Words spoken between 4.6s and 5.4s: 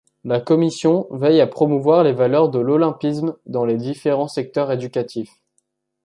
éducatifs.